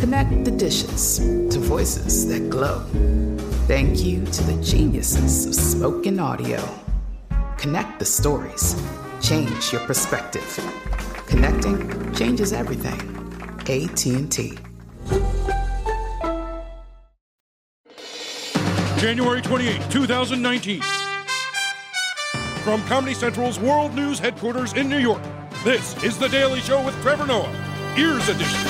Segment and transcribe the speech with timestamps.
[0.00, 2.80] Connect the dishes to voices that glow.
[3.68, 6.66] Thank you to the geniuses of spoken audio.
[7.58, 8.82] Connect the stories.
[9.20, 10.58] Change your perspective.
[11.26, 12.98] Connecting changes everything.
[13.68, 14.58] AT&T.
[18.98, 20.80] January 28, 2019.
[22.64, 25.22] From Comedy Central's World News headquarters in New York,
[25.62, 27.52] this is The Daily Show with Trevor Noah,
[27.98, 28.69] Ears Edition.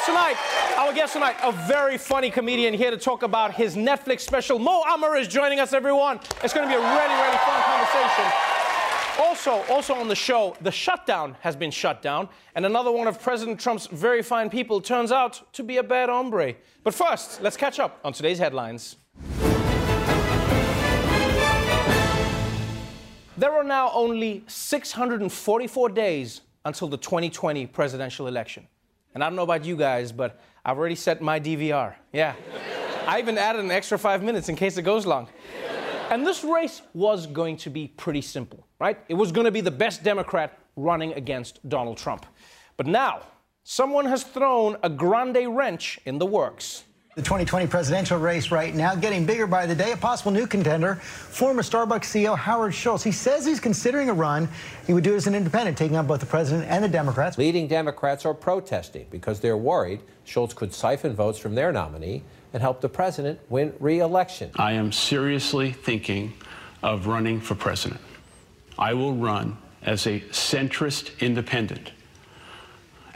[0.00, 4.20] Guest tonight, our guest tonight, a very funny comedian here to talk about his Netflix
[4.20, 4.58] special.
[4.58, 6.18] Mo Amer is joining us, everyone.
[6.42, 8.32] It's going to be a really, really fun conversation.
[9.18, 13.20] Also, also on the show, the shutdown has been shut down, and another one of
[13.20, 16.54] President Trump's very fine people turns out to be a bad hombre.
[16.82, 18.96] But first, let's catch up on today's headlines.
[23.36, 28.66] There are now only 644 days until the 2020 presidential election.
[29.14, 31.94] And I don't know about you guys, but I've already set my DVR.
[32.12, 32.34] Yeah.
[33.06, 35.28] I even added an extra five minutes in case it goes long.
[36.10, 38.98] And this race was going to be pretty simple, right?
[39.08, 42.26] It was going to be the best Democrat running against Donald Trump.
[42.76, 43.22] But now,
[43.62, 46.84] someone has thrown a grande wrench in the works.
[47.16, 49.90] The 2020 presidential race right now getting bigger by the day.
[49.90, 53.02] A possible new contender, former Starbucks CEO Howard Schultz.
[53.02, 54.48] He says he's considering a run.
[54.86, 57.36] He would do it as an independent, taking on both the president and the Democrats.
[57.36, 62.22] Leading Democrats are protesting because they're worried Schultz could siphon votes from their nominee
[62.52, 64.52] and help the president win re-election.
[64.54, 66.32] I am seriously thinking
[66.80, 68.00] of running for president.
[68.78, 71.90] I will run as a centrist independent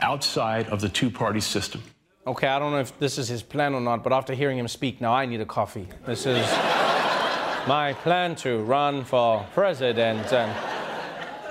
[0.00, 1.80] outside of the two party system.
[2.26, 4.66] Okay, I don't know if this is his plan or not, but after hearing him
[4.66, 5.86] speak, now I need a coffee.
[6.06, 6.38] This is
[7.68, 10.32] my plan to run for president.
[10.32, 10.50] And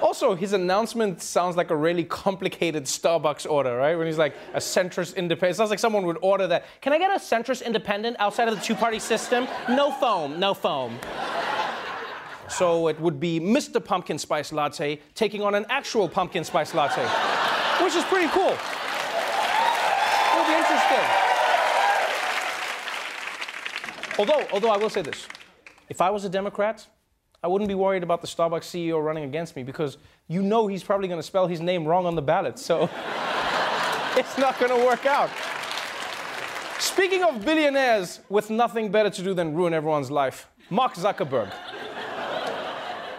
[0.01, 3.95] also, his announcement sounds like a really complicated Starbucks order, right?
[3.95, 5.51] When he's like a centrist independent.
[5.51, 6.65] It sounds like someone would order that.
[6.81, 9.47] Can I get a centrist independent outside of the two party system?
[9.69, 10.97] No foam, no foam.
[12.49, 13.83] So it would be Mr.
[13.83, 17.05] Pumpkin Spice Latte taking on an actual pumpkin spice latte,
[17.83, 18.57] which is pretty cool.
[20.43, 20.97] It'll be interesting.
[24.19, 25.25] Although, although I will say this,
[25.87, 26.85] if I was a Democrat,
[27.41, 30.83] I wouldn't be worried about the Starbucks CEO running against me because you know he's
[30.83, 32.83] probably going to spell his name wrong on the ballot, so
[34.17, 35.29] it's not going to work out.
[36.79, 41.53] Speaking of billionaires with nothing better to do than ruin everyone's life, Mark Zuckerberg.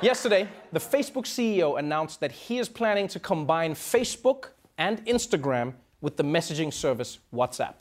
[0.02, 5.72] Yesterday, the Facebook CEO announced that he is planning to combine Facebook and Instagram
[6.04, 7.76] with the messaging service WhatsApp,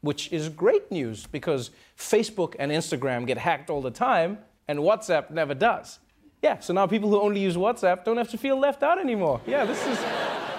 [0.00, 4.38] which is great news because Facebook and Instagram get hacked all the time
[4.68, 5.98] and WhatsApp never does.
[6.42, 9.42] Yeah, so now people who only use WhatsApp don't have to feel left out anymore.
[9.46, 9.98] Yeah, this is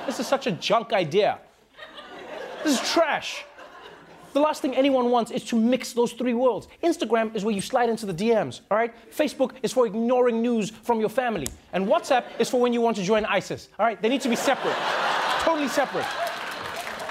[0.06, 1.40] this is such a junk idea.
[2.64, 3.44] This is trash.
[4.34, 6.68] The last thing anyone wants is to mix those three worlds.
[6.84, 8.94] Instagram is where you slide into the DMs, all right?
[9.12, 11.48] Facebook is for ignoring news from your family.
[11.74, 14.00] And WhatsApp is for when you want to join ISIS, all right?
[14.00, 14.76] They need to be separate,
[15.42, 16.06] totally separate.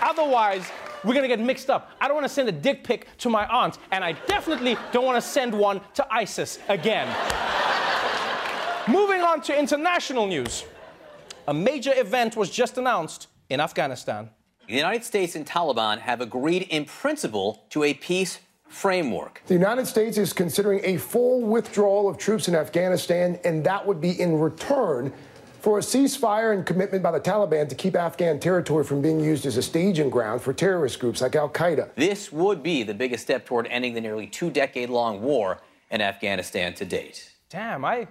[0.01, 0.71] Otherwise,
[1.05, 1.91] we're gonna get mixed up.
[2.01, 5.21] I don't wanna send a dick pic to my aunt, and I definitely don't wanna
[5.21, 7.09] send one to ISIS again.
[8.89, 10.65] Moving on to international news.
[11.47, 14.31] A major event was just announced in Afghanistan.
[14.67, 19.43] The United States and Taliban have agreed in principle to a peace framework.
[19.47, 24.01] The United States is considering a full withdrawal of troops in Afghanistan, and that would
[24.01, 25.13] be in return
[25.61, 29.45] for a ceasefire and commitment by the Taliban to keep Afghan territory from being used
[29.45, 31.95] as a staging ground for terrorist groups like Al Qaeda.
[31.97, 35.61] This would be the biggest step toward ending the nearly two decade long war
[35.91, 37.33] in Afghanistan to date.
[37.51, 38.07] Damn, I,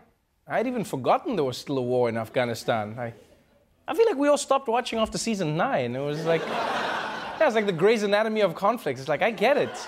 [0.47, 2.97] I'd even forgotten there was still a war in Afghanistan.
[2.99, 3.13] I,
[3.87, 5.95] I feel like we all stopped watching after season nine.
[5.95, 8.99] It was like, yeah, it's like the Grey's Anatomy of conflicts.
[8.99, 9.87] It's like, I get it,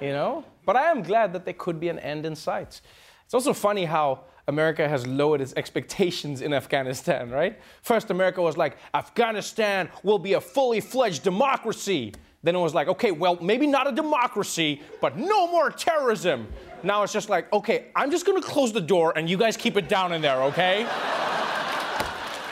[0.00, 0.44] you know?
[0.64, 2.80] But I am glad that there could be an end in sight.
[3.24, 7.58] It's also funny how America has lowered its expectations in Afghanistan, right?
[7.82, 12.12] First, America was like, Afghanistan will be a fully fledged democracy.
[12.42, 16.48] Then it was like, okay, well, maybe not a democracy, but no more terrorism.
[16.82, 19.76] Now it's just like, okay, I'm just gonna close the door and you guys keep
[19.76, 20.84] it down in there, okay?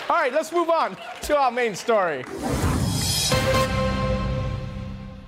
[0.09, 2.25] All right, let's move on to our main story.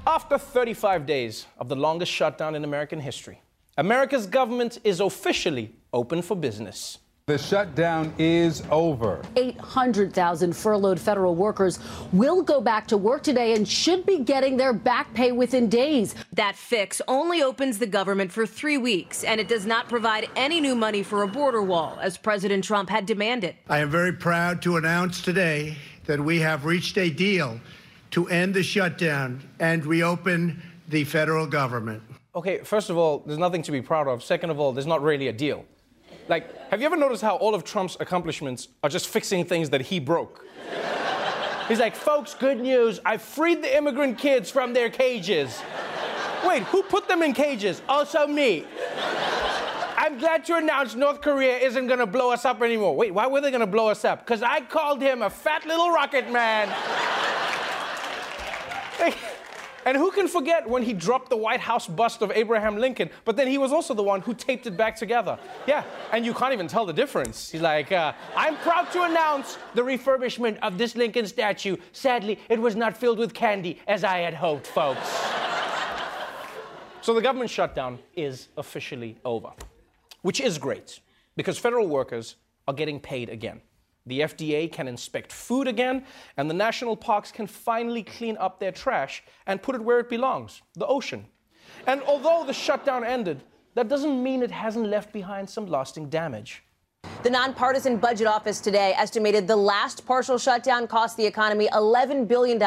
[0.06, 3.41] After 35 days of the longest shutdown in American history,
[3.78, 6.98] America's government is officially open for business.
[7.24, 9.22] The shutdown is over.
[9.34, 11.78] 800,000 furloughed federal workers
[12.12, 16.14] will go back to work today and should be getting their back pay within days.
[16.34, 20.60] That fix only opens the government for three weeks, and it does not provide any
[20.60, 23.54] new money for a border wall, as President Trump had demanded.
[23.70, 27.58] I am very proud to announce today that we have reached a deal
[28.10, 32.02] to end the shutdown and reopen the federal government.
[32.34, 34.24] Okay, first of all, there's nothing to be proud of.
[34.24, 35.66] Second of all, there's not really a deal.
[36.28, 39.82] Like, have you ever noticed how all of Trump's accomplishments are just fixing things that
[39.82, 40.46] he broke?
[41.68, 43.00] He's like, folks, good news.
[43.04, 45.60] I freed the immigrant kids from their cages.
[46.46, 47.82] Wait, who put them in cages?
[47.86, 48.64] Also me.
[49.98, 52.96] I'm glad to announce North Korea isn't gonna blow us up anymore.
[52.96, 54.24] Wait, why were they gonna blow us up?
[54.24, 56.68] Because I called him a fat little rocket man.
[59.84, 63.36] And who can forget when he dropped the White House bust of Abraham Lincoln, but
[63.36, 65.38] then he was also the one who taped it back together.
[65.66, 67.50] Yeah, and you can't even tell the difference.
[67.50, 71.76] He's like, uh, I'm proud to announce the refurbishment of this Lincoln statue.
[71.92, 75.08] Sadly, it was not filled with candy as I had hoped, folks.
[77.00, 79.50] so the government shutdown is officially over,
[80.22, 81.00] which is great
[81.36, 82.36] because federal workers
[82.68, 83.60] are getting paid again.
[84.06, 86.04] The FDA can inspect food again,
[86.36, 90.08] and the national parks can finally clean up their trash and put it where it
[90.08, 91.26] belongs the ocean.
[91.86, 93.42] And although the shutdown ended,
[93.74, 96.62] that doesn't mean it hasn't left behind some lasting damage.
[97.22, 102.58] The nonpartisan budget office today estimated the last partial shutdown cost the economy $11 billion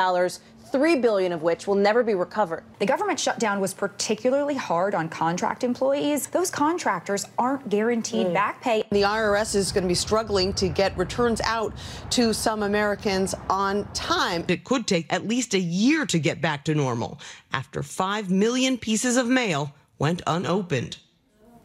[0.75, 2.61] 3 billion of which will never be recovered.
[2.79, 6.27] The government shutdown was particularly hard on contract employees.
[6.27, 8.33] Those contractors aren't guaranteed mm.
[8.33, 8.83] back pay.
[8.91, 11.73] The IRS is going to be struggling to get returns out
[12.09, 14.43] to some Americans on time.
[14.49, 17.21] It could take at least a year to get back to normal
[17.53, 20.97] after 5 million pieces of mail went unopened.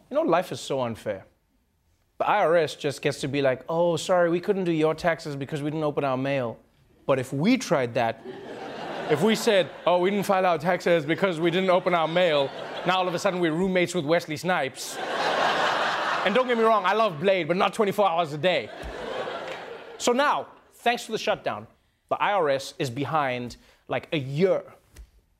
[0.09, 1.25] You know, life is so unfair.
[2.17, 5.61] The IRS just gets to be like, oh, sorry, we couldn't do your taxes because
[5.61, 6.57] we didn't open our mail.
[7.05, 8.23] But if we tried that,
[9.11, 12.49] if we said, oh, we didn't file our taxes because we didn't open our mail,
[12.87, 14.95] now all of a sudden we're roommates with Wesley Snipes.
[16.25, 18.69] and don't get me wrong, I love Blade, but not 24 hours a day.
[19.97, 21.67] So now, thanks to the shutdown,
[22.07, 23.57] the IRS is behind
[23.89, 24.63] like a year,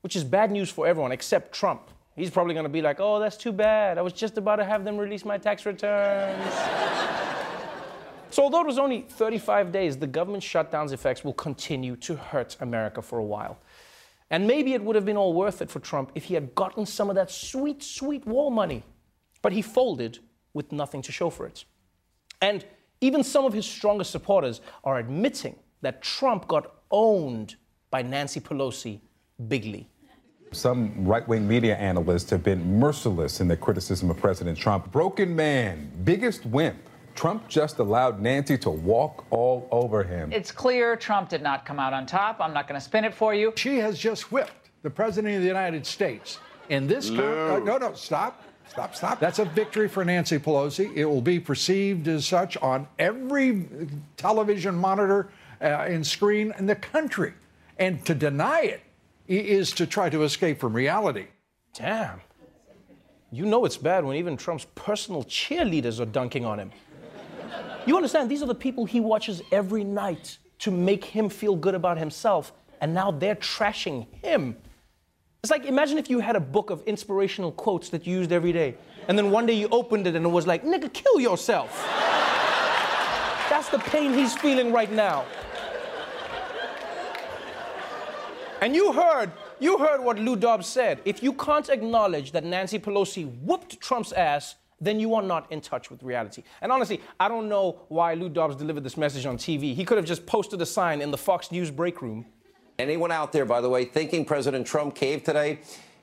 [0.02, 1.88] which is bad news for everyone except Trump.
[2.14, 3.96] He's probably gonna be like, oh, that's too bad.
[3.96, 6.54] I was just about to have them release my tax returns.
[8.32, 12.56] So, although it was only 35 days, the government shutdown's effects will continue to hurt
[12.60, 13.58] America for a while.
[14.30, 16.86] And maybe it would have been all worth it for Trump if he had gotten
[16.86, 18.84] some of that sweet, sweet wall money.
[19.42, 20.20] But he folded
[20.54, 21.66] with nothing to show for it.
[22.40, 22.64] And
[23.02, 27.56] even some of his strongest supporters are admitting that Trump got owned
[27.90, 29.00] by Nancy Pelosi
[29.46, 29.90] bigly.
[30.52, 34.90] Some right wing media analysts have been merciless in their criticism of President Trump.
[34.90, 40.32] Broken man, biggest wimp Trump just allowed Nancy to walk all over him.
[40.32, 42.38] It's clear Trump did not come out on top.
[42.40, 43.52] I'm not going to spin it for you.
[43.56, 46.38] She has just whipped the President of the United States.
[46.68, 47.58] In this no.
[47.58, 48.42] no, no, stop.
[48.68, 49.20] Stop, stop.
[49.20, 50.96] That's a victory for Nancy Pelosi.
[50.96, 53.68] It will be perceived as such on every
[54.16, 55.28] television monitor
[55.60, 57.34] uh, and screen in the country.
[57.78, 58.82] And to deny it
[59.28, 61.26] is to try to escape from reality.
[61.74, 62.20] Damn.
[63.30, 66.70] You know it's bad when even Trump's personal cheerleaders are dunking on him.
[67.86, 71.74] You understand, these are the people he watches every night to make him feel good
[71.74, 74.56] about himself, and now they're trashing him.
[75.42, 78.52] It's like imagine if you had a book of inspirational quotes that you used every
[78.52, 78.76] day,
[79.08, 81.82] and then one day you opened it and it was like, nigga, kill yourself.
[83.50, 85.24] That's the pain he's feeling right now.
[88.60, 91.00] And you heard You heard what Lou Dobbs said.
[91.04, 95.60] If you can't acknowledge that Nancy Pelosi whooped Trump's ass, then you are not in
[95.60, 96.42] touch with reality.
[96.60, 99.74] And honestly, I don't know why Lou Dobbs delivered this message on TV.
[99.74, 102.26] He could have just posted a sign in the Fox News break room.
[102.78, 105.60] Anyone out there, by the way, thinking President Trump caved today,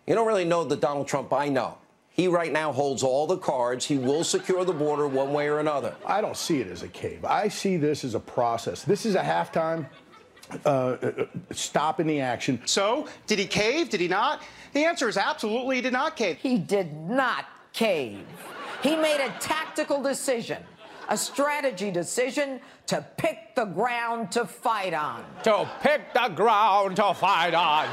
[0.08, 1.78] you don't really know the Donald Trump I know.
[2.10, 3.86] He right now holds all the cards.
[3.86, 5.96] He will secure the border one way or another.
[6.06, 7.24] I don't see it as a cave.
[7.26, 8.84] I see this as a process.
[8.84, 9.88] This is a halftime
[10.66, 12.62] uh, uh, stop in the action.
[12.66, 13.90] So, did he cave?
[13.90, 14.42] Did he not?
[14.74, 16.38] The answer is absolutely he did not cave.
[16.38, 18.26] He did not cave.
[18.82, 20.64] He made a tactical decision,
[21.10, 25.24] a strategy decision to pick the ground to fight on.
[25.44, 27.88] To pick the ground to fight on.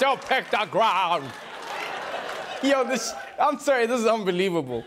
[0.00, 1.30] to pick the ground.
[2.62, 4.82] Yo, this, I'm sorry, this is unbelievable.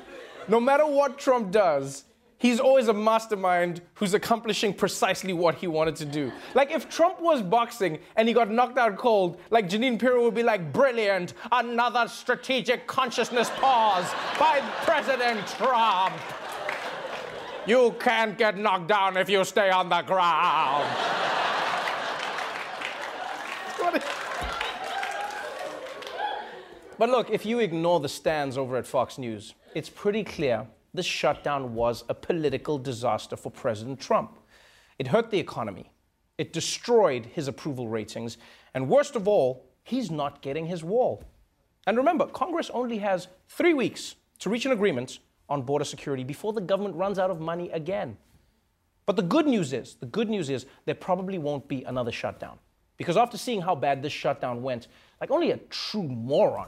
[0.47, 2.03] No matter what Trump does,
[2.39, 6.31] he's always a mastermind who's accomplishing precisely what he wanted to do.
[6.55, 10.33] Like if Trump was boxing and he got knocked out cold, like Jeanine Pirro would
[10.33, 16.15] be like, brilliant, another strategic consciousness pause by President Trump.
[17.67, 20.87] You can't get knocked down if you stay on the ground.
[26.97, 31.05] but look, if you ignore the stands over at Fox News, it's pretty clear this
[31.05, 34.37] shutdown was a political disaster for President Trump.
[34.97, 35.91] It hurt the economy,
[36.37, 38.37] it destroyed his approval ratings,
[38.73, 41.23] and worst of all, he's not getting his wall.
[41.87, 46.53] And remember, Congress only has three weeks to reach an agreement on border security before
[46.53, 48.17] the government runs out of money again.
[49.05, 52.59] But the good news is, the good news is there probably won't be another shutdown.
[52.97, 54.87] Because after seeing how bad this shutdown went,
[55.19, 56.67] like only a true moron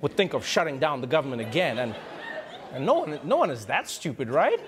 [0.00, 1.78] would think of shutting down the government again.
[1.78, 1.94] And,
[2.72, 4.60] and no, one, no one is that stupid, right?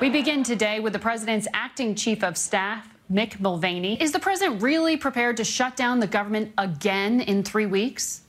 [0.00, 4.00] We begin today with the president's acting chief of staff, Mick Mulvaney.
[4.02, 8.22] Is the president really prepared to shut down the government again in three weeks?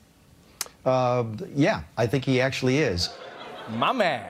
[0.85, 3.09] Uh, yeah, I think he actually is.
[3.71, 4.29] My man.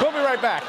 [0.00, 0.64] We'll be right back.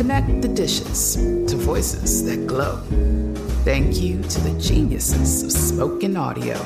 [0.00, 2.76] Connect the dishes to voices that glow.
[3.64, 6.56] Thank you to the geniuses of spoken audio.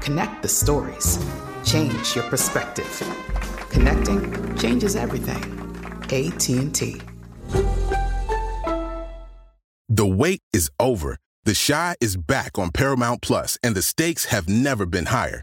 [0.00, 1.18] Connect the stories.
[1.64, 3.02] Change your perspective.
[3.70, 5.42] Connecting changes everything.
[6.04, 7.00] AT&T.
[9.88, 11.18] The wait is over.
[11.46, 15.42] The Chi is back on Paramount Plus, and the stakes have never been higher.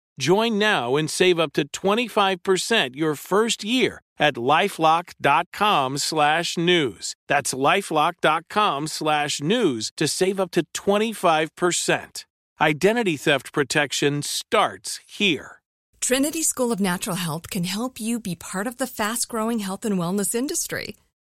[0.21, 7.15] Join now and save up to 25% your first year at lifelock.com slash news.
[7.27, 12.25] That's lifelock.com slash news to save up to 25%.
[12.61, 15.61] Identity theft protection starts here.
[16.01, 19.85] Trinity School of Natural Health can help you be part of the fast growing health
[19.85, 20.97] and wellness industry.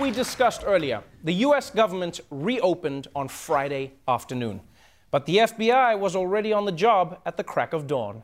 [0.00, 1.70] we discussed earlier, the U.S.
[1.70, 4.60] government reopened on Friday afternoon.
[5.10, 8.22] But the FBI was already on the job at the crack of dawn.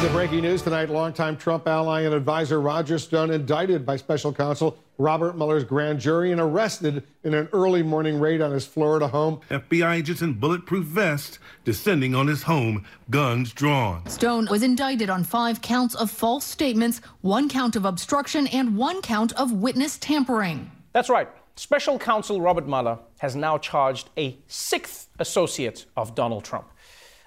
[0.00, 4.78] The breaking news tonight longtime Trump ally and advisor Roger Stone indicted by special counsel
[4.96, 9.40] Robert Mueller's grand jury and arrested in an early morning raid on his Florida home.
[9.50, 14.06] FBI agents in bulletproof vests descending on his home, guns drawn.
[14.06, 19.02] Stone was indicted on five counts of false statements, one count of obstruction, and one
[19.02, 20.70] count of witness tampering.
[20.92, 21.28] That's right.
[21.56, 26.68] Special counsel Robert Mueller has now charged a sixth associate of Donald Trump.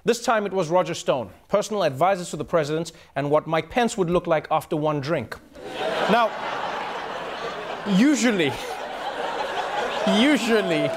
[0.04, 3.98] This time it was Roger Stone, personal advisor to the president, and what Mike Pence
[3.98, 5.38] would look like after one drink.
[6.10, 6.32] now,
[7.88, 8.52] usually,
[10.18, 10.88] usually,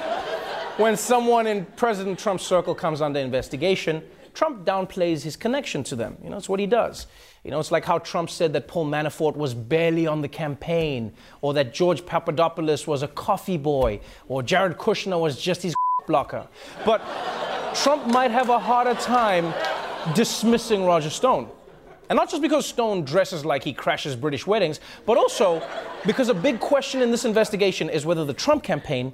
[0.78, 6.16] when someone in President Trump's circle comes under investigation, Trump downplays his connection to them.
[6.24, 7.06] You know, it's what he does.
[7.44, 11.12] You know, it's like how Trump said that Paul Manafort was barely on the campaign,
[11.42, 15.74] or that George Papadopoulos was a coffee boy, or Jared Kushner was just his
[16.06, 16.46] blocker.
[16.84, 17.02] But
[17.74, 19.52] Trump might have a harder time
[20.14, 21.48] dismissing Roger Stone.
[22.08, 25.66] And not just because Stone dresses like he crashes British weddings, but also
[26.04, 29.12] because a big question in this investigation is whether the Trump campaign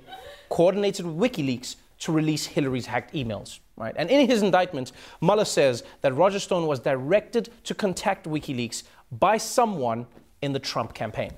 [0.48, 3.60] coordinated with WikiLeaks to release Hillary's hacked emails.
[3.76, 3.94] Right?
[3.96, 8.82] And in his indictment, Mueller says that Roger Stone was directed to contact WikiLeaks
[9.12, 10.06] by someone
[10.42, 11.32] in the Trump campaign.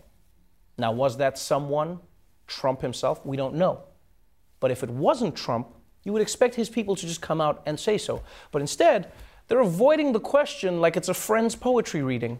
[0.78, 2.00] Now, was that someone
[2.46, 3.24] Trump himself?
[3.24, 3.84] We don't know.
[4.62, 5.66] But if it wasn't Trump,
[6.04, 8.22] you would expect his people to just come out and say so.
[8.52, 9.10] But instead,
[9.48, 12.38] they're avoiding the question like it's a friend's poetry reading.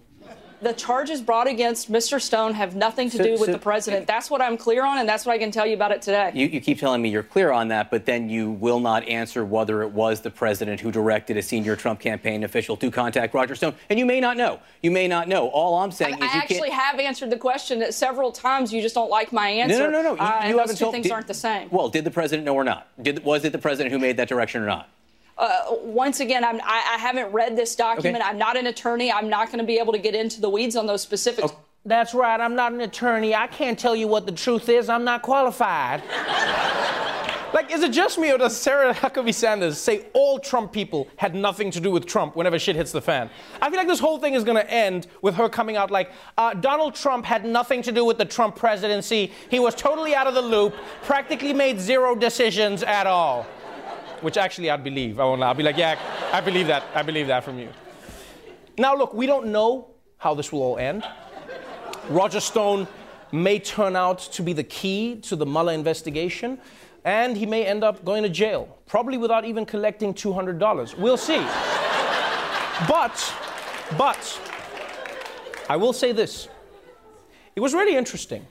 [0.62, 2.20] The charges brought against Mr.
[2.22, 4.06] Stone have nothing to So- do with so- the president.
[4.06, 6.30] That's what I'm clear on, and that's what I can tell you about it today.
[6.34, 9.44] You, you keep telling me you're clear on that, but then you will not answer
[9.44, 13.56] whether it was the president who directed a senior Trump campaign official to contact Roger
[13.56, 13.74] Stone.
[13.90, 14.60] And you may not know.
[14.82, 15.48] You may not know.
[15.48, 18.72] All I'm saying I is you actually have answered the question several times.
[18.72, 19.78] You just don't like my answer.
[19.78, 20.14] No, no, no, no.
[20.14, 20.94] You, Uh, you those two told.
[20.94, 21.70] things did- aren't the same.
[21.72, 22.86] Well, did the president know or not?
[23.02, 24.88] Did, was it the president who made that direction or not?
[25.42, 28.22] Uh, once again, I'm, I, I haven't read this document.
[28.22, 28.30] Okay.
[28.30, 29.10] I'm not an attorney.
[29.10, 31.52] I'm not going to be able to get into the weeds on those specifics.
[31.84, 33.34] That's right, I'm not an attorney.
[33.34, 34.88] I can't tell you what the truth is.
[34.88, 36.04] I'm not qualified.
[37.52, 41.34] like, is it just me or does Sarah Huckabee Sanders say all Trump people had
[41.34, 43.28] nothing to do with Trump whenever shit hits the fan?
[43.60, 46.54] I feel like this whole thing is gonna end with her coming out like, uh,
[46.54, 49.32] Donald Trump had nothing to do with the Trump presidency.
[49.50, 53.44] He was totally out of the loop, practically made zero decisions at all.
[54.22, 55.20] Which actually I'd believe.
[55.20, 55.48] I won't lie.
[55.48, 55.98] I'll be like, yeah,
[56.32, 56.84] I believe that.
[56.94, 57.68] I believe that from you.
[58.78, 61.04] Now, look, we don't know how this will all end.
[62.08, 62.88] Roger Stone
[63.32, 66.58] may turn out to be the key to the Mueller investigation,
[67.04, 70.96] and he may end up going to jail, probably without even collecting $200.
[70.96, 71.38] We'll see.
[72.88, 73.34] but,
[73.98, 74.40] but,
[75.68, 76.48] I will say this.
[77.56, 78.46] It was really interesting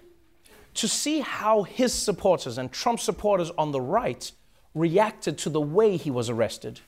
[0.75, 4.31] to see how his supporters and Trump supporters on the right
[4.73, 6.79] reacted to the way he was arrested.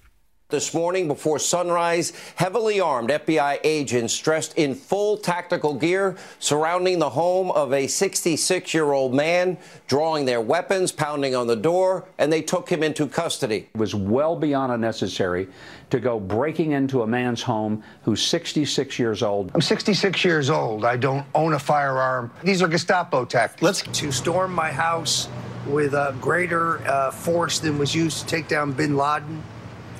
[0.50, 7.10] This morning before sunrise, heavily armed FBI agents dressed in full tactical gear surrounding the
[7.10, 12.32] home of a 66 year old man, drawing their weapons, pounding on the door, and
[12.32, 13.67] they took him into custody.
[13.74, 15.48] It was well beyond unnecessary
[15.89, 19.50] to go breaking into a man's home who's 66 years old.
[19.56, 20.86] I'm 66 years old.
[20.86, 22.32] I don't own a firearm.
[22.43, 23.63] These are Gestapo tactics.
[23.63, 25.30] Let's to storm my house
[25.65, 29.41] with greater uh, force than was used to take down Bin Laden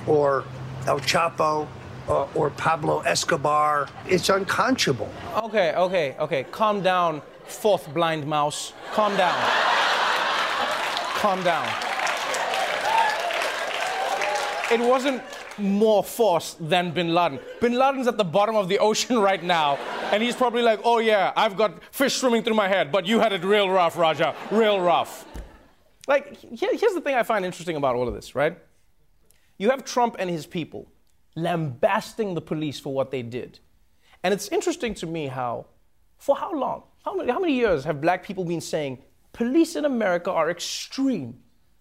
[0.06, 0.44] or
[0.86, 1.66] El Chapo
[2.08, 3.88] uh, or Pablo Escobar.
[4.06, 5.10] It's unconscionable.
[5.36, 6.44] Okay, okay, okay.
[6.50, 8.72] Calm down, fourth blind mouse.
[8.92, 9.34] Calm down.
[11.14, 11.66] Calm down.
[14.70, 15.22] It wasn't
[15.56, 17.38] more force than bin Laden.
[17.60, 19.76] Bin Laden's at the bottom of the ocean right now,
[20.10, 23.20] and he's probably like, oh yeah, I've got fish swimming through my head, but you
[23.20, 24.34] had it real rough, Raja.
[24.50, 25.26] Real rough.
[26.06, 28.58] Like, here's the thing I find interesting about all of this, right?
[29.56, 30.90] You have Trump and his people
[31.36, 33.58] lambasting the police for what they did.
[34.22, 35.66] And it's interesting to me how,
[36.18, 38.98] for how long, how many, how many years have black people been saying
[39.32, 41.40] police in America are extreme?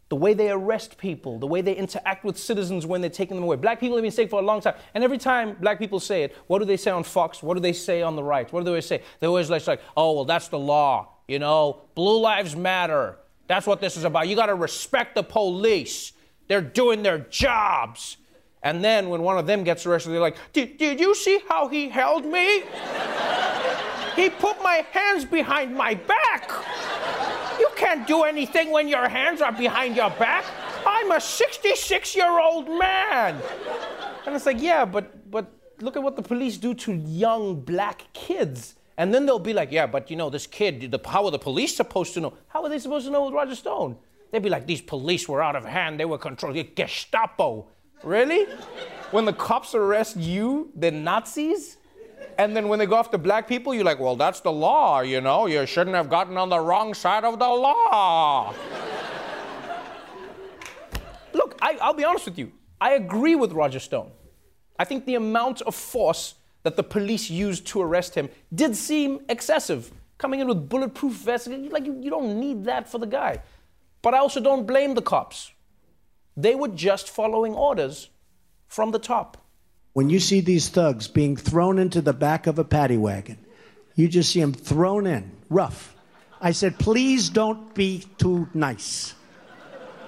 [0.10, 3.46] The way they arrest people, the way they interact with citizens when they're taking them
[3.46, 3.56] away.
[3.56, 4.76] Black people have been saying for a long time.
[4.94, 7.42] And every time black people say it, what do they say on Fox?
[7.42, 8.52] What do they say on the right?
[8.54, 9.02] What do they always say?
[9.20, 11.16] They always like, like, oh, well, that's the law.
[11.28, 13.18] You know, blue lives matter.
[13.47, 14.27] That's what this is about.
[14.27, 16.13] You got to respect the police.
[16.47, 18.17] They're doing their jobs.
[18.62, 21.89] And then when one of them gets arrested, they're like, Did, you see how he
[21.89, 22.63] held me?
[24.15, 26.49] he put my hands behind my back.
[27.60, 30.45] You can't do anything when your hands are behind your back.
[30.86, 33.41] I'm a 66 year old man.
[34.25, 35.51] And it's like, yeah, but, but
[35.82, 38.75] look at what the police do to young black kids.
[38.97, 41.39] And then they'll be like, yeah, but you know, this kid, the, how are the
[41.39, 42.34] police supposed to know?
[42.47, 43.97] How are they supposed to know with Roger Stone?
[44.32, 47.67] They'd be like, these police were out of hand, they were controlling Gestapo.
[48.03, 48.45] Really?
[49.12, 51.77] when the cops arrest you, they're Nazis?
[52.38, 55.21] And then when they go after black people, you're like, well, that's the law, you
[55.21, 55.45] know?
[55.45, 58.53] You shouldn't have gotten on the wrong side of the law.
[61.34, 62.51] Look, I, I'll be honest with you.
[62.82, 64.12] I agree with Roger Stone.
[64.77, 69.19] I think the amount of force that the police used to arrest him did seem
[69.30, 69.91] excessive.
[70.17, 73.41] Coming in with bulletproof vests, like you, you don't need that for the guy.
[74.02, 75.52] But I also don't blame the cops.
[76.36, 78.10] They were just following orders
[78.67, 79.38] from the top.
[79.93, 83.38] When you see these thugs being thrown into the back of a paddy wagon,
[83.95, 85.95] you just see them thrown in, rough.
[86.41, 89.13] I said, please don't be too nice.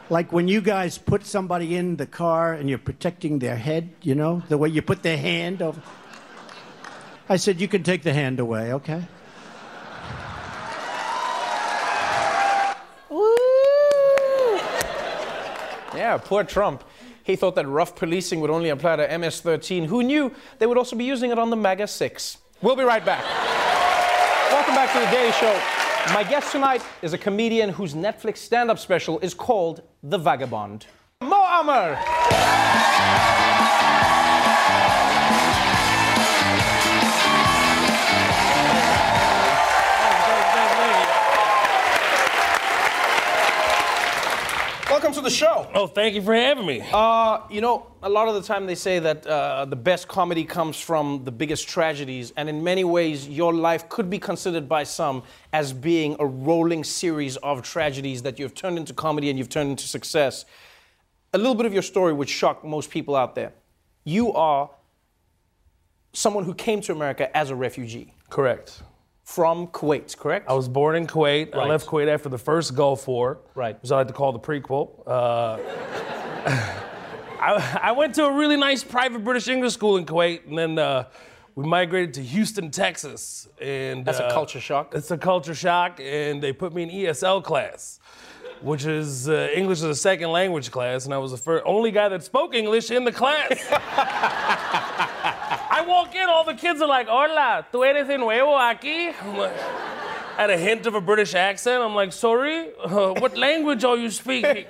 [0.09, 4.15] Like when you guys put somebody in the car and you're protecting their head, you
[4.15, 5.81] know, the way you put their hand over.
[7.27, 9.03] I said, you can take the hand away, okay?
[15.95, 16.83] Yeah, poor Trump.
[17.23, 19.85] He thought that rough policing would only apply to MS 13.
[19.85, 22.37] Who knew they would also be using it on the MAGA 6?
[22.61, 23.23] We'll be right back.
[24.51, 25.59] Welcome back to the Daily Show.
[26.13, 30.85] My guest tonight is a comedian whose Netflix stand up special is called The Vagabond.
[31.21, 33.44] Mo Amer!
[45.05, 45.69] Welcome to the show.
[45.75, 46.81] Oh, thank you for having me.
[46.91, 50.43] Uh, you know, a lot of the time they say that uh, the best comedy
[50.43, 54.81] comes from the biggest tragedies, and in many ways, your life could be considered by
[54.81, 55.21] some
[55.53, 59.69] as being a rolling series of tragedies that you've turned into comedy and you've turned
[59.69, 60.43] into success.
[61.33, 63.53] A little bit of your story would shock most people out there.
[64.05, 64.71] You are
[66.13, 68.15] someone who came to America as a refugee.
[68.31, 68.81] Correct.
[69.25, 70.47] From Kuwait, correct?
[70.47, 71.55] I was born in Kuwait.
[71.55, 73.39] I left Kuwait after the first Gulf War.
[73.55, 73.81] Right.
[73.81, 75.01] Which I like to call the prequel.
[75.05, 75.57] Uh,
[77.41, 80.77] I, I went to a really nice private British English school in Kuwait, and then
[80.77, 81.05] uh,
[81.55, 83.49] we migrated to Houston, Texas.
[83.59, 84.93] And That's a uh, culture shock.
[84.93, 87.99] It's a culture shock, and they put me in ESL class,
[88.61, 91.89] which is uh, English as a second language class, and I was the first, only
[91.89, 93.49] guy that spoke English in the class.
[95.85, 99.37] I walk in, all the kids are like, "Hola, tú eres de nuevo aquí?" I'm
[99.37, 99.55] like,
[100.37, 104.09] at a hint of a British accent, I'm like, "Sorry, uh, what language are you
[104.09, 104.65] speaking?"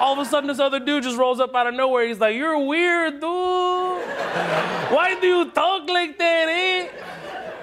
[0.00, 2.06] all of a sudden, this other dude just rolls up out of nowhere.
[2.06, 4.02] He's like, "You're weird, dude.
[4.90, 6.88] Why do you talk like that, eh?"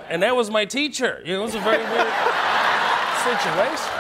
[0.10, 1.21] And that was my teacher.
[1.26, 2.13] You know, it was a very weird
[3.26, 3.97] situation.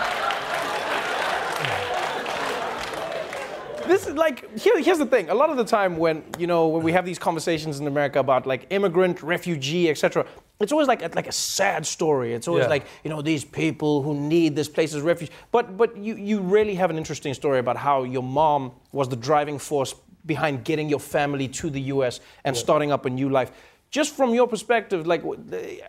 [3.87, 5.29] This is like here, here's the thing.
[5.29, 8.19] A lot of the time when you know when we have these conversations in america
[8.19, 10.25] about like immigrant refugee etc
[10.59, 12.33] it's always like a, like a sad story.
[12.33, 12.69] It's always Yeah.
[12.69, 15.31] like you know these people who need this place as refuge.
[15.51, 19.15] But but you you really have an interesting story about how your mom was the
[19.15, 19.93] driving force
[20.25, 23.51] behind getting your family to the us and starting up a new life.
[23.89, 25.21] Just from your perspective like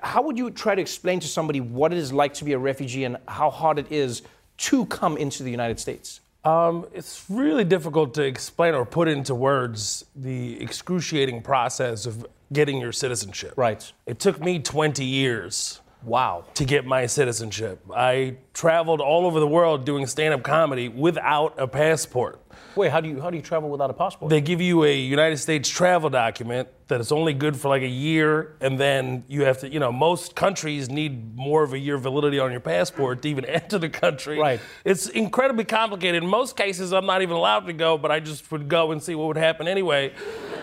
[0.03, 2.59] how would you try to explain to somebody what it is like to be a
[2.59, 4.23] refugee and how hard it is
[4.59, 9.35] to come into the united states Um, it's really difficult to explain or put into
[9.35, 13.55] words the excruciating process of getting your citizenship.
[13.57, 13.91] Right.
[14.07, 15.81] It took me 20 years.
[16.05, 16.45] Wow.
[16.55, 17.81] To get my citizenship.
[17.95, 22.41] I traveled all over the world doing stand up comedy without a passport.
[22.79, 24.31] Wait, how do you how do you travel without a passport?
[24.31, 27.89] They give you a United States travel document that is only good for like a
[27.89, 31.99] year, and then you have to, you know, most countries need more of a year
[31.99, 34.39] validity on your passport to even enter the country.
[34.39, 34.61] Right.
[34.85, 36.23] It's incredibly complicated.
[36.23, 39.03] In most cases, I'm not even allowed to go, but I just would go and
[39.03, 40.13] see what would happen anyway.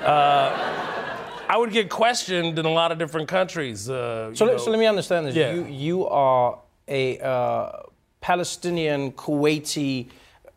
[0.02, 0.94] Uh,
[1.50, 3.90] I would get questioned in a lot of different countries.
[3.90, 4.64] Uh, So, you let, know.
[4.64, 5.36] so let me understand this.
[5.36, 5.54] Yeah.
[5.54, 7.84] You, you are a uh,
[8.22, 10.08] Palestinian, Kuwaiti,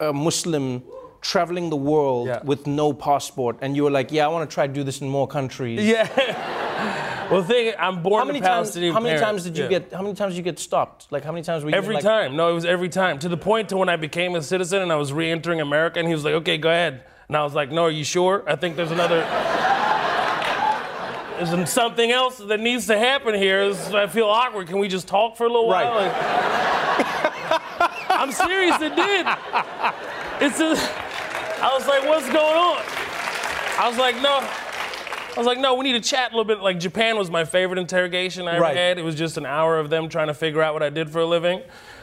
[0.01, 0.83] uh, Muslim
[1.21, 4.67] traveling the world with no passport, and you were like, yeah, I want to try
[4.67, 5.85] to do this in more countries.
[5.85, 7.29] Yeah.
[7.31, 8.75] well, thing, I'm born how many times?
[8.75, 9.23] How many parents.
[9.23, 9.71] times did you Yeah.
[9.71, 9.93] get?
[9.93, 11.09] How many times did you get stopped?
[11.11, 12.37] Like how many times were you Every like, time.
[12.37, 13.19] No, it was every time.
[13.21, 16.09] To the point to when I became a citizen and I was re-entering America, and
[16.09, 18.45] he was like, "Okay, go ahead." And I was like, "No, are you sure?
[18.47, 19.21] I think there's another."
[21.39, 23.73] There's something else that needs to happen here.
[23.95, 24.67] I feel awkward.
[24.67, 25.95] Can we just talk for a little while?
[25.95, 26.13] Like-
[28.11, 29.27] I'm serious, it did.
[30.41, 30.75] It's a,
[31.61, 32.83] I was like, what's going on?
[33.79, 34.39] I was like, no.
[34.41, 36.61] I was like, no, we need to chat a little bit.
[36.61, 38.77] Like, Japan was my favorite interrogation I ever Right.
[38.77, 38.99] had.
[38.99, 41.21] It was just an hour of them trying to figure out what I did for
[41.21, 41.63] a living.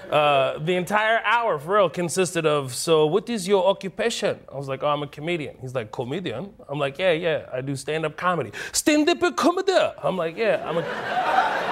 [0.09, 4.39] Uh, the entire hour, for real, consisted of, so what is your occupation?
[4.53, 5.57] I was like, oh, I'm a comedian.
[5.59, 6.53] He's like, comedian?
[6.69, 8.51] I'm like, yeah, yeah, I do stand up comedy.
[8.71, 9.73] Stand up comedy?
[10.03, 11.64] I'm like, yeah, I'm a.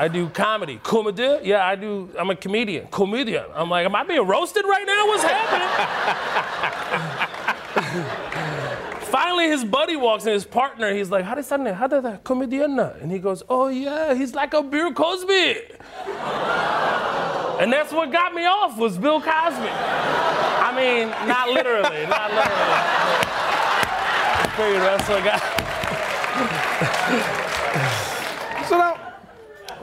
[0.00, 0.80] I do comedy.
[0.82, 1.40] Comedy?
[1.42, 2.08] Yeah, I do.
[2.18, 2.86] I'm a comedian.
[2.90, 3.44] Comedian.
[3.54, 5.06] I'm like, am I being roasted right now?
[5.06, 5.68] What's happening?
[9.10, 10.94] Finally, his buddy walks in, his partner.
[10.94, 11.74] He's like, how did that?
[11.74, 12.24] How did that?
[12.24, 12.78] Comedian?
[12.78, 15.56] And he goes, oh yeah, he's like a Bill Cosby.
[17.60, 19.68] And that's what got me off was Bill Cosby.
[19.68, 22.46] I mean, not literally, not literally.
[24.40, 25.59] I figured that's what got.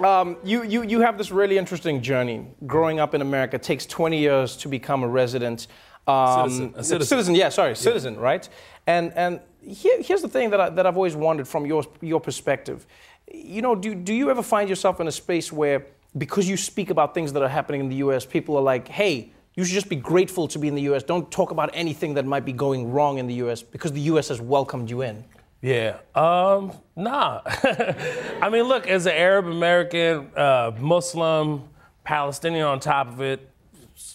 [0.04, 2.48] Um, you, you, you have this really interesting journey.
[2.66, 5.68] Growing up in America takes 20 years to become a resident.
[6.08, 7.08] Um, Citizen, a citizen.
[7.08, 8.48] citizen, yeah, sorry, citizen, right?
[8.86, 12.22] And, and here, here's the thing that, I, that I've always wondered from your, your
[12.22, 12.88] perspective.
[13.32, 15.86] You know, do, do you ever find yourself in a space where,
[16.18, 19.34] because you speak about things that are happening in the US, people are like, hey,
[19.56, 21.04] you should just be grateful to be in the US.
[21.04, 24.30] Don't talk about anything that might be going wrong in the US because the US
[24.30, 25.26] has welcomed you in.
[25.62, 25.98] Yeah.
[26.16, 27.42] Um, nah.
[28.42, 31.64] I mean, look, as an Arab American, uh, Muslim,
[32.04, 33.50] Palestinian on top of it,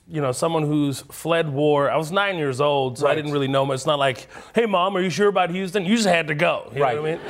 [0.06, 1.90] you know, someone who's fled war.
[1.90, 3.76] I was nine years old, so I didn't really know much.
[3.76, 5.84] It's not like, hey, mom, are you sure about Houston?
[5.84, 6.70] You just had to go.
[6.74, 6.94] You Right.
[6.94, 7.20] know what I mean?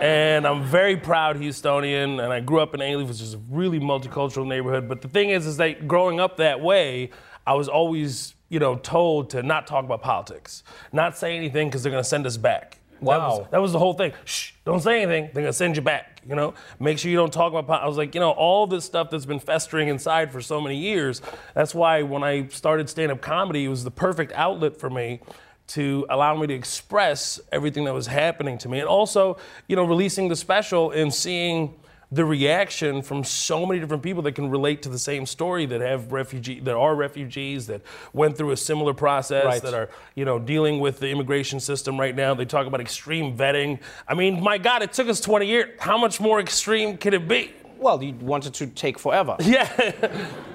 [0.00, 3.78] And I'm very proud Houstonian, and I grew up in Alief, which is a really
[3.78, 4.88] multicultural neighborhood.
[4.88, 7.10] But the thing is, is that growing up that way,
[7.46, 11.82] I was always, you know, told to not talk about politics, not say anything because
[11.82, 12.78] they're going to send us back.
[13.00, 13.48] That was, Wow.
[13.50, 14.12] that was the whole thing.
[14.24, 15.30] Shh, don't say anything.
[15.32, 16.20] They're gonna send you back.
[16.28, 17.66] You know, make sure you don't talk about.
[17.66, 20.60] po- I was like, you know, all this stuff that's been festering inside for so
[20.60, 21.22] many years.
[21.54, 25.20] That's why when I started stand-up comedy, it was the perfect outlet for me
[25.68, 29.84] to allow me to express everything that was happening to me, and also, you know,
[29.84, 31.74] releasing the special and seeing
[32.12, 35.80] the reaction from so many different people that can relate to the same story that
[35.80, 39.62] have refugee that are refugees that went through a similar process Right.
[39.62, 43.36] that are you know dealing with the immigration system right now they talk about extreme
[43.36, 47.14] vetting i mean my god it took us 20 years how much more extreme could
[47.14, 49.36] it be Well, you wanted to take forever.
[49.40, 49.68] yeah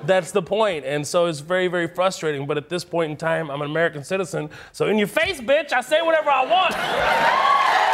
[0.04, 3.50] that's the point and so it's very very frustrating but at this point in time
[3.50, 7.85] i'm an american citizen so in your face bitch i say whatever i want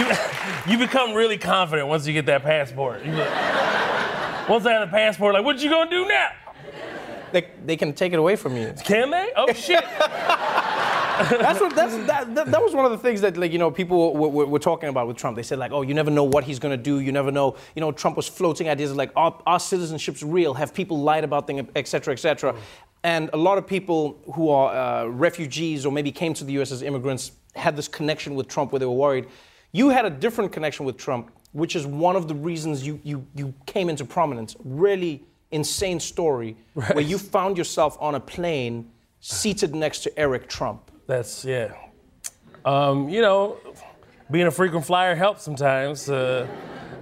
[0.00, 3.04] you, you become really confident once you get that passport.
[3.04, 6.30] Get- once I have the passport, like, what you gonna do now?
[7.32, 8.74] They, they can take it away from you.
[8.84, 9.30] Can they?
[9.36, 9.84] Oh shit!
[11.28, 13.70] that's what that's that, that, that was one of the things that like you know
[13.70, 15.36] people were, were, were talking about with Trump.
[15.36, 17.00] They said like, oh, you never know what he's going to do.
[17.00, 17.56] You never know.
[17.74, 20.54] You know, Trump was floating ideas like our, our citizenship's real.
[20.54, 22.54] Have people lied about things, et cetera, et cetera.
[23.02, 26.72] And a lot of people who are uh, refugees or maybe came to the U.S.
[26.72, 29.26] as immigrants had this connection with Trump where they were worried.
[29.72, 33.26] You had a different connection with Trump, which is one of the reasons you you
[33.34, 34.56] you came into prominence.
[34.64, 40.90] Really insane story where you found yourself on a plane seated next to Eric Trump.
[41.06, 41.72] That's yeah.
[42.64, 43.56] Um, you know,
[44.30, 46.08] being a frequent flyer helps sometimes.
[46.10, 46.46] Uh,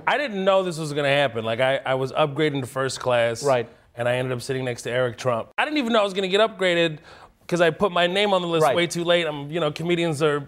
[0.06, 1.44] I didn't know this was gonna happen.
[1.44, 3.42] Like I, I was upgrading to first class.
[3.44, 3.68] Right.
[3.94, 5.48] And I ended up sitting next to Eric Trump.
[5.58, 6.98] I didn't even know I was gonna get upgraded
[7.40, 8.76] because I put my name on the list Right.
[8.76, 9.26] way too late.
[9.26, 10.46] I'm, you know, comedians are,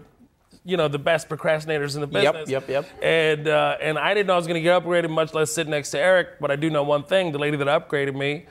[0.65, 2.49] you know, the best procrastinators in the business.
[2.49, 2.87] yep, yep.
[2.87, 3.03] Yep.
[3.03, 5.91] And uh, and I didn't know I was gonna get upgraded, much less sit next
[5.93, 6.39] to Eric.
[6.41, 8.47] But I do know one thing: the lady that upgraded me.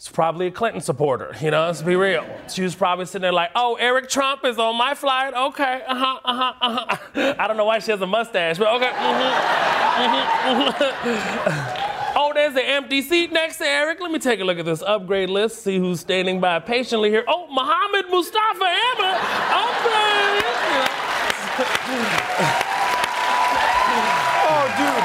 [0.00, 2.24] is probably a Clinton supporter, you know, let's be real.
[2.48, 5.34] She was probably sitting there like, oh, Eric Trump is on my flight.
[5.34, 7.34] Okay, uh huh, uh huh, uh huh.
[7.38, 8.90] I don't know why she has a mustache, but okay.
[8.90, 11.92] Mm-hmm, mm-hmm.
[12.16, 14.00] oh, there's an empty seat next to Eric.
[14.00, 17.24] Let me take a look at this upgrade list, see who's standing by patiently here.
[17.28, 19.18] Oh, Mohammed Mustafa Ahmed.
[19.54, 19.72] Oh,
[24.78, 25.04] dude.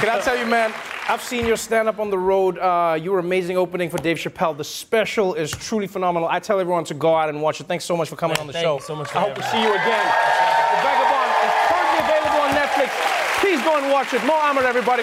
[0.00, 0.74] Can I tell you, man?
[1.08, 2.58] I've seen your stand up on the road.
[2.58, 4.54] Uh, you were amazing opening for Dave Chappelle.
[4.54, 6.28] The special is truly phenomenal.
[6.28, 7.66] I tell everyone to go out and watch it.
[7.66, 8.74] Thanks so much for coming on the thank show.
[8.74, 10.06] you so much for I hope to see you again.
[10.68, 12.90] The Vagabond is currently available on Netflix.
[13.40, 14.22] Please go and watch it.
[14.26, 15.02] Mo Amer, everybody.